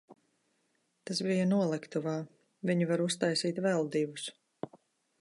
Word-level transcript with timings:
Tas 1.09 1.21
bija 1.27 1.43
noliktavā, 1.51 2.15
viņi 2.71 2.91
var 2.95 3.07
uztaisīt 3.07 3.63
vēl 3.67 3.89
divus. 3.99 4.31